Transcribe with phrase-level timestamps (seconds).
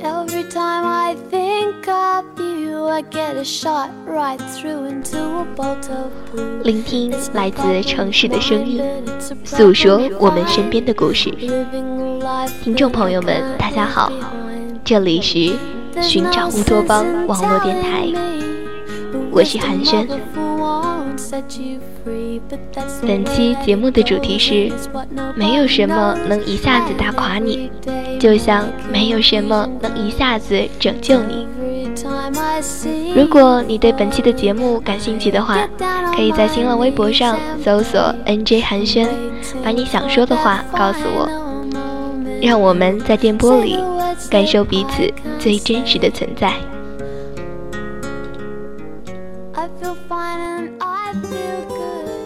[0.00, 5.88] Every time I think of you, I get a shot right through into a bolt
[5.88, 6.62] of blue.
[6.62, 8.82] 聆听来自城市的声音，
[9.44, 11.30] 诉说我们身边的故事。
[12.62, 14.12] 听众朋友们，大家好，
[14.84, 15.54] 这里是
[16.00, 18.08] 寻找乌托邦网络电台，
[19.30, 20.06] 我是韩轩。
[23.02, 24.70] 本期节目的主题是：
[25.34, 27.70] 没有什么能一下子打垮你，
[28.20, 31.46] 就像没有什么能一下子拯救你。
[33.14, 35.68] 如果你对本期的节目感兴趣的话，
[36.14, 39.08] 可以在新浪微博上搜索 “nj 寒暄”，
[39.64, 41.28] 把你想说的话告诉我，
[42.40, 43.76] 让我们在电波里
[44.30, 46.52] 感受彼此最真实的存在。
[50.06, 52.17] Fine and I feel good.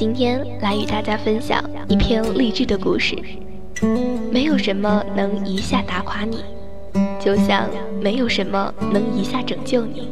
[0.00, 3.14] 今天来与大家分享一篇励志的故事。
[4.32, 6.38] 没有什么能一下打垮你，
[7.22, 7.68] 就像
[8.00, 10.08] 没有什么能一下拯救你。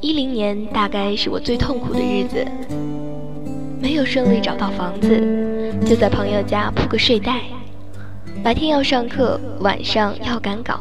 [0.00, 2.44] 一零年大概是我最痛苦的日子，
[3.80, 7.42] 没有顺利找到房子，就在朋友家铺个睡袋。
[8.42, 10.80] 白天要上课，晚上要赶稿。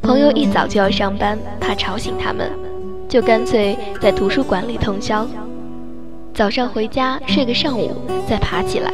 [0.00, 2.50] 朋友一早就要上班，怕吵醒他们，
[3.06, 5.28] 就干脆在图书馆里通宵。
[6.38, 7.90] 早上回家睡个上午，
[8.28, 8.92] 再爬起来，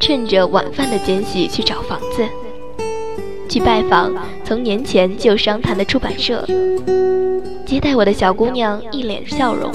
[0.00, 2.26] 趁着晚饭的间隙去找房子，
[3.50, 4.10] 去拜访
[4.42, 6.42] 从年前就商谈的出版社。
[7.66, 9.70] 接待我的小姑娘一脸笑容，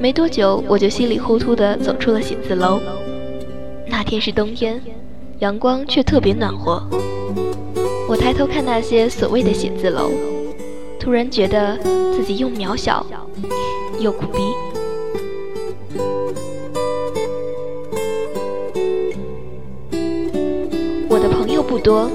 [0.00, 2.80] 没多久我就稀里糊涂地走出了写字楼。
[3.86, 4.82] 那天是冬天，
[5.38, 6.82] 阳光却特别暖和。
[8.08, 10.10] 我抬头看那些所谓的写字楼，
[10.98, 11.78] 突然觉得
[12.12, 13.06] 自己又渺小
[14.00, 14.40] 又苦逼。
[21.86, 22.10] 多，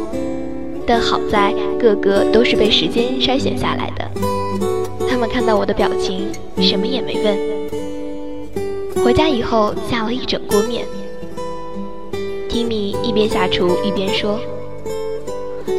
[0.85, 4.05] 但好在个个都是被时间筛选下来的。
[5.09, 6.27] 他们看到我的表情，
[6.57, 7.37] 什么也没问。
[9.01, 10.85] 回家以后下了一整锅面。
[12.49, 14.37] 提米一边下厨一边说：“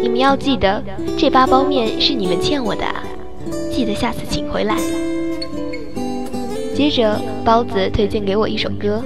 [0.01, 0.83] 你们要记得，
[1.19, 3.05] 这八包面是你们欠我的啊，
[3.71, 4.75] 记得下次请回来。”
[6.75, 9.03] 接着，包子推荐给我一首歌，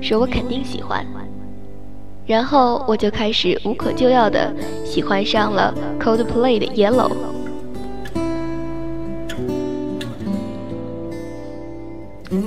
[0.00, 1.04] 说我肯定喜欢。
[2.30, 4.54] 然后我就开始无可救药的
[4.84, 7.10] 喜欢上了 Coldplay 的 Yellow。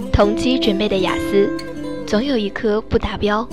[0.09, 1.49] 同期准备的雅思，
[2.07, 3.45] 总有一科不达标。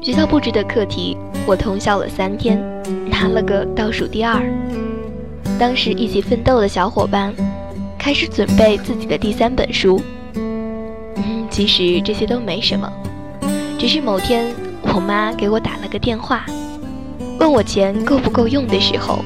[0.00, 1.14] 学校布置的课题，
[1.46, 2.58] 我通宵了三天，
[3.10, 4.42] 拿了个倒数第二。
[5.58, 7.34] 当时一起奋斗的小伙伴，
[7.98, 10.00] 开始准备自己的第三本书。
[10.36, 12.90] 嗯，其实这些都没什么，
[13.78, 14.46] 只是某天
[14.94, 16.44] 我妈给我打了个电话，
[17.38, 19.24] 问我钱够不够用的时候，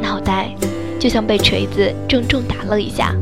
[0.00, 0.54] 脑袋
[0.98, 3.14] 就像被锤子重重打了一下。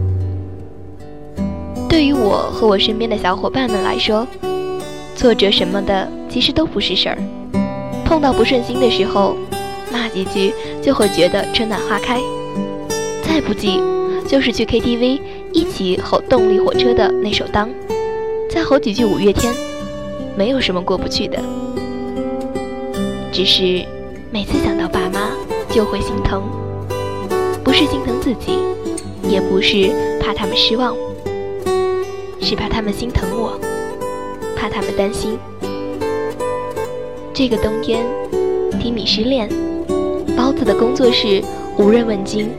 [1.89, 4.27] 对于我和我身边的小伙伴们来说，
[5.17, 7.19] 挫折什么的其实都不是事儿。
[8.05, 9.37] 碰到不顺心的时候，
[9.93, 12.21] 骂几句就会觉得春暖花开。
[13.23, 13.81] 再不济，
[14.27, 15.21] 就是去 KTV
[15.53, 17.69] 一起吼动力火车的那首《当》，
[18.51, 19.53] 再吼几句五月天，
[20.37, 21.39] 没有什么过不去的。
[23.33, 23.85] 只是
[24.33, 25.31] 每次想到爸妈，
[25.71, 26.43] 就会心疼，
[27.63, 28.59] 不是心疼自己，
[29.29, 30.97] 也不是怕他们失望。
[32.41, 33.61] 是怕他们心疼我，
[34.57, 35.39] 怕他们担心。
[37.33, 38.05] 这个冬天，
[38.81, 39.49] 提米失恋，
[40.37, 41.43] 包子的工作室
[41.79, 42.51] 无人问津，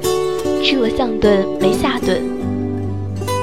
[0.63, 2.21] 吃了上顿没下顿，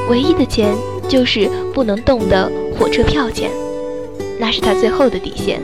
[0.08, 0.74] 唯一的钱
[1.08, 3.50] 就是不能动的火车票钱，
[4.38, 5.60] 那是他最后的底线。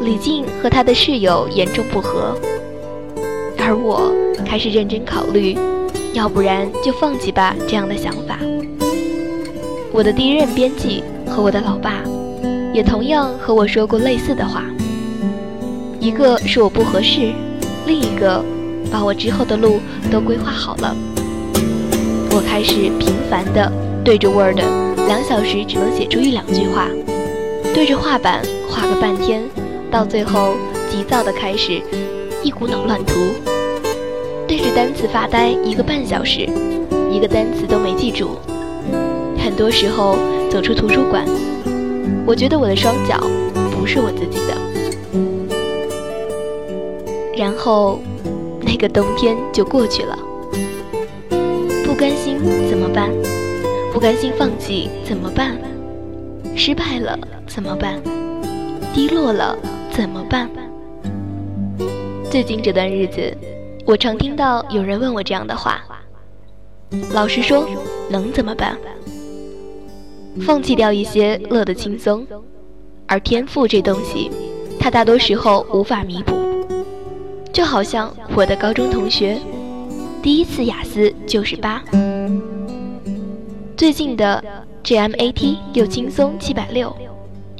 [0.00, 2.36] 李静和他的室友严重不和，
[3.58, 4.12] 而我
[4.44, 5.56] 开始认真考虑，
[6.12, 8.38] 要不然就放弃吧这样的想法。
[9.92, 12.02] 我的第一任编辑和我的老爸，
[12.72, 14.64] 也同样和我说过类似的话。
[16.00, 17.32] 一个是我不合适，
[17.86, 18.44] 另一个
[18.90, 19.80] 把我之后的路
[20.10, 20.94] 都规划好了。
[22.30, 23.72] 我开始频繁地
[24.04, 24.58] 对着 Word，
[25.06, 26.88] 两小时只能写出一两句话，
[27.74, 29.42] 对着画板画个半天，
[29.90, 30.54] 到最后
[30.90, 31.80] 急躁的开始
[32.42, 33.14] 一股脑乱涂，
[34.48, 36.48] 对着单词发呆一个半小时，
[37.10, 38.30] 一个单词都没记住。
[39.38, 40.16] 很多时候
[40.50, 41.26] 走出图书馆，
[42.26, 43.18] 我觉得我的双脚
[43.78, 44.54] 不是我自己的。
[47.36, 48.00] 然后，
[48.60, 50.18] 那个冬天就过去了。
[51.84, 52.38] 不甘心
[52.70, 53.10] 怎么办？
[54.04, 55.56] 甘心放弃怎么办？
[56.54, 57.98] 失败了怎么办？
[58.92, 59.56] 低落了
[59.90, 60.46] 怎么办？
[62.30, 63.34] 最近这段日子，
[63.86, 65.80] 我常听到有人问我这样的话。
[67.14, 67.66] 老实说，
[68.10, 68.76] 能怎么办？
[70.42, 72.26] 放弃掉一些乐得轻松，
[73.06, 74.30] 而天赋这东西，
[74.78, 76.36] 它大多时候无法弥补。
[77.54, 79.38] 就好像我的高中同学，
[80.22, 81.82] 第一次雅思就是八，
[83.76, 84.42] 最近的
[84.84, 86.94] GMAT 又轻松七百六，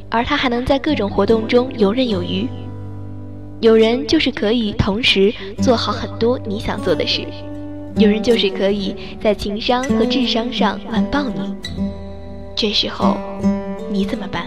[0.09, 2.49] 而他还能在各种活动中游刃有余。
[3.61, 7.27] 有人就是可以同时做好很多你想做的事，
[7.97, 11.55] 有人就是可以在情商和智商上完爆你。
[12.55, 13.17] 这时候
[13.91, 14.47] 你怎么办？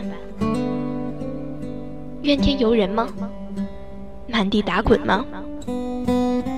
[2.21, 3.09] 怨天尤人吗？
[4.27, 5.25] 满地打滚吗？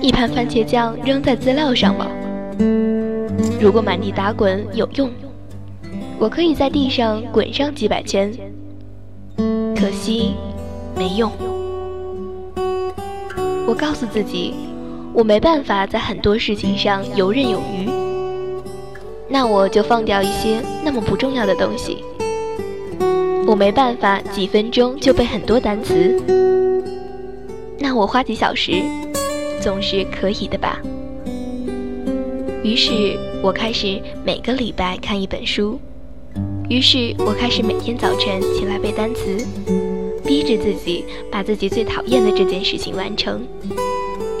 [0.00, 2.06] 一盘番茄酱扔在资料上吗？
[3.60, 5.10] 如果满地打滚有用，
[6.18, 8.32] 我可以在地上滚上几百圈。
[9.76, 10.34] 可惜，
[10.96, 11.30] 没用。
[13.66, 14.54] 我告诉自己，
[15.12, 17.88] 我没办法在很多事情上游刃有余。
[19.28, 22.04] 那我就放掉一些那么不重要的东西。
[23.46, 26.20] 我没办法几分钟就背很多单词。
[27.78, 28.82] 那我花几小时，
[29.60, 30.80] 总是可以的吧。
[32.62, 35.80] 于是我开始每个礼拜看一本书，
[36.68, 39.34] 于是我开始每天早晨起来背单词，
[40.26, 43.40] 逼着自己把自己最讨厌的这件事情完成。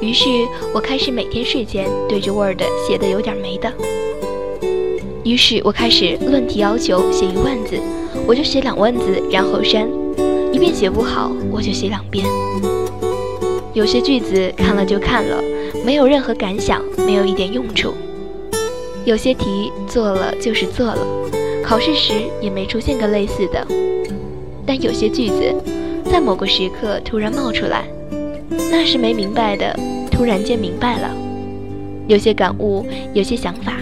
[0.02, 0.28] 于是
[0.74, 3.72] 我开始每天睡前对着 Word 写的有点没的。
[5.24, 7.80] 于是我开始论题要求写一万字，
[8.26, 9.88] 我就写两万字，然后删，
[10.52, 12.26] 一遍写不好我就写两遍。
[13.72, 15.42] 有些句子看了就看了，
[15.86, 17.94] 没有任何感想，没有一点用处。
[19.04, 20.98] 有些题做了就是做了，
[21.64, 23.66] 考试时也没出现个类似的。
[24.66, 25.54] 但有些句子，
[26.04, 27.84] 在某个时刻突然冒出来，
[28.70, 29.74] 那是没明白的，
[30.10, 31.10] 突然间明白了。
[32.06, 33.78] 有些感悟，有些想法，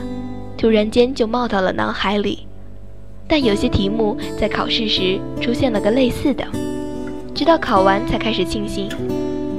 [0.57, 2.47] 突然间就冒到了脑海里。
[3.27, 6.47] 但有些题目在考试时出现了个类似的，
[7.35, 8.89] 直到考完才开始庆幸。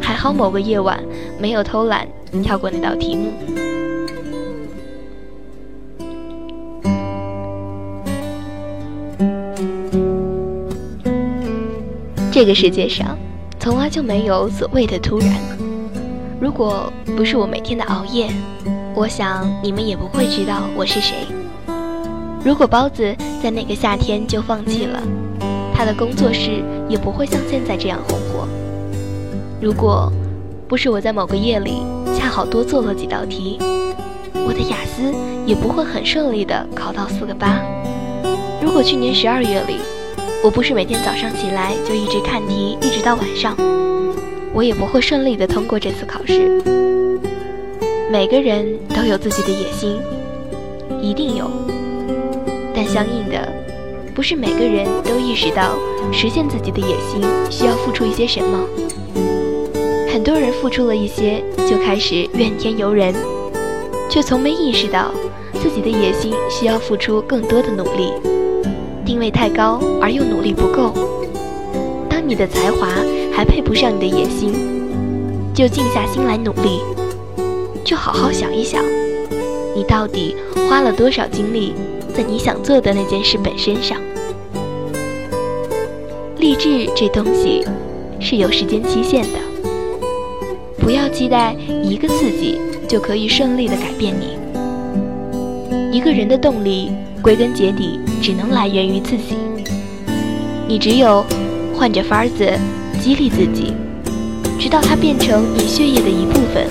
[0.01, 0.99] 还好某个夜晚
[1.37, 2.07] 没有偷懒
[2.41, 3.31] 跳过那道题目。
[12.39, 13.17] 这个世界上
[13.59, 15.35] 从来就没有所谓的突然。
[16.39, 18.29] 如果不是我每天的熬夜，
[18.95, 21.17] 我想你们也不会知道我是谁。
[22.41, 23.13] 如果包子
[23.43, 25.03] 在那个夏天就放弃了，
[25.73, 28.47] 他的工作室也不会像现在这样红火。
[29.61, 30.09] 如果
[30.65, 31.83] 不是我在某个夜里
[32.17, 33.59] 恰好多做了几道题，
[34.33, 35.13] 我的雅思
[35.45, 37.59] 也不会很顺利的考到四个八。
[38.63, 39.75] 如果去年十二月里，
[40.41, 43.57] 我不是每天早上起来就一直看题，一直到晚上，
[44.53, 46.61] 我也不会顺利的通过这次考试。
[48.09, 49.99] 每个人都有自己的野心，
[51.01, 51.51] 一定有，
[52.73, 53.51] 但相应的，
[54.15, 55.73] 不是每个人都意识到
[56.09, 57.21] 实现自己的野心
[57.51, 58.65] 需要付出一些什么。
[60.11, 63.13] 很多人付出了一些，就开始怨天尤人，
[64.09, 65.11] 却从没意识到
[65.61, 68.13] 自己的野心需要付出更多的努力。
[69.09, 70.93] 定位太高而又努力不够。
[72.07, 72.87] 当你的才华
[73.33, 74.53] 还配不上你的野心，
[75.51, 76.79] 就静下心来努力，
[77.83, 78.83] 就好好想一想，
[79.75, 80.35] 你到底
[80.69, 81.73] 花了多少精力
[82.15, 83.97] 在你想做的那件事本身上。
[86.37, 87.65] 励志这东西
[88.19, 89.39] 是有时间期限的。
[90.77, 94.37] 不要期待一个刺激就可以顺利的改变你。
[95.91, 99.35] 一个人的动力，归根结底只能来源于自己。
[100.67, 101.25] 你只有
[101.75, 102.47] 换着法子
[103.01, 103.73] 激励自己，
[104.59, 106.67] 直到它变成你血液的一部分。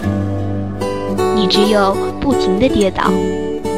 [1.34, 3.10] 你只有不停的跌倒，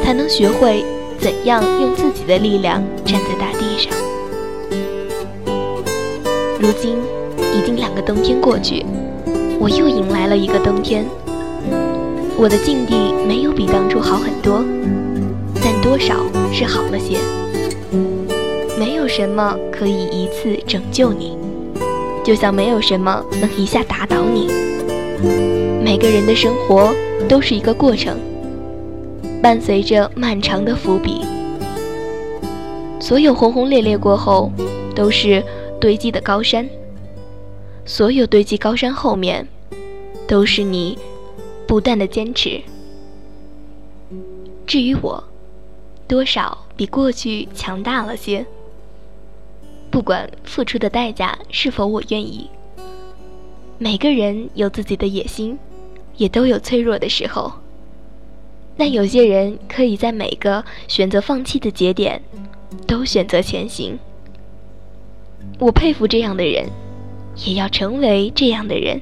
[0.03, 0.85] 才能学会
[1.19, 3.93] 怎样用自己的力量站在大地上。
[6.59, 6.97] 如今
[7.55, 8.85] 已经两个冬天过去。
[9.63, 11.05] 我又迎来了一个冬天，
[12.39, 14.65] 我的境地没有比当初好很多，
[15.63, 16.15] 但多少
[16.53, 17.19] 是好了些。
[18.79, 21.37] 没有什么可以一次拯救你，
[22.25, 24.49] 就像没有什么能一下打倒你。
[25.83, 26.95] 每个人的生活
[27.29, 28.17] 都是一个过程，
[29.43, 31.27] 伴随着漫长的伏笔。
[32.99, 34.51] 所有轰轰烈烈过后，
[34.95, 35.43] 都是
[35.81, 36.65] 堆积的高山；
[37.85, 39.47] 所有堆积高山后面，
[40.27, 40.99] 都是你
[41.67, 42.61] 不断的坚持。
[44.67, 45.23] 至于我，
[46.11, 48.45] 多少比过去强大了些。
[49.93, 52.51] 不管付出的代价是否我愿意，
[53.79, 55.57] 每个人有自己的野心，
[56.17, 57.53] 也都有脆弱的时候。
[58.77, 62.21] 但有些人可以在每个选择放弃的节点，
[62.89, 63.97] 都选择前行。
[65.61, 66.67] 我佩服这样的人，
[67.45, 69.01] 也要成为这样的人。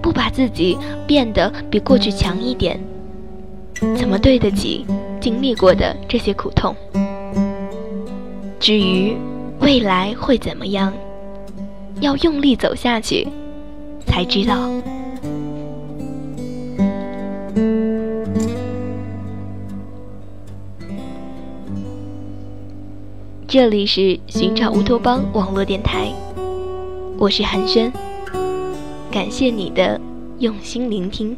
[0.00, 0.78] 不把自己
[1.08, 2.80] 变得比过去强一点，
[3.96, 4.86] 怎么对得起
[5.20, 6.74] 经历过的这些苦痛？
[8.58, 9.14] 至于
[9.60, 10.92] 未来会怎么样，
[12.00, 13.28] 要用力走下去，
[14.06, 14.70] 才知道。
[23.46, 26.12] 这里是寻找乌托邦网络电台，
[27.18, 27.90] 我是寒暄，
[29.10, 30.00] 感谢你的
[30.38, 31.36] 用心聆听。